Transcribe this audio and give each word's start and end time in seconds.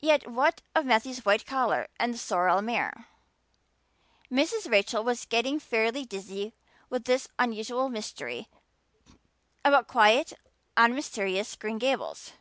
Yet 0.00 0.26
what 0.30 0.60
of 0.74 0.84
Matthew's 0.84 1.24
white 1.24 1.46
collar 1.46 1.88
and 1.98 2.12
the 2.12 2.18
sorrel 2.18 2.60
mare? 2.60 3.06
Mrs. 4.30 4.70
Rachel 4.70 5.02
was 5.02 5.24
getting 5.24 5.58
fairly 5.58 6.04
dizzy 6.04 6.52
with 6.90 7.04
this 7.06 7.28
unusual 7.38 7.88
mystery 7.88 8.48
about 9.64 9.88
quiet, 9.88 10.34
unmysterious 10.76 11.56
Green 11.56 11.78
Gables. 11.78 12.32